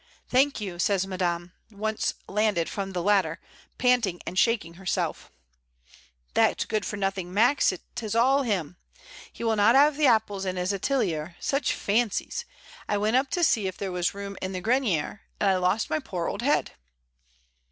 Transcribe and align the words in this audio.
Thank 0.27 0.59
you," 0.59 0.79
says 0.79 1.05
Madame, 1.05 1.53
once 1.69 2.15
landed 2.27 2.67
from 2.67 2.91
the 2.93 3.03
ladder, 3.03 3.39
panting 3.77 4.19
and 4.25 4.35
shaking 4.39 4.73
her 4.73 4.85
self. 4.87 5.31
"That 6.33 6.65
good 6.67 6.85
for 6.87 6.97
nothiug 6.97 7.27
Max, 7.27 7.71
it 7.71 7.81
is 8.01 8.15
all 8.15 8.41
'im. 8.41 8.77
He 9.31 9.43
will 9.43 9.55
not 9.55 9.75
'ave 9.75 9.95
the 9.97 10.07
apples 10.07 10.43
in 10.43 10.55
his 10.55 10.73
atelier— 10.73 11.35
such 11.53 11.73
fancies! 11.75 12.45
I 12.89 12.97
went 12.97 13.15
up 13.15 13.29
to 13.29 13.43
see 13.43 13.67
if 13.67 13.77
there 13.77 13.91
was 13.91 14.15
room 14.15 14.37
in 14.41 14.53
the 14.53 14.59
grenier, 14.59 15.21
and 15.39 15.51
I 15.51 15.57
lost 15.57 15.91
my 15.91 15.99
poor 15.99 16.27
old 16.27 16.41
head." 16.41 16.71